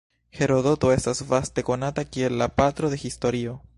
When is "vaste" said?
1.33-1.65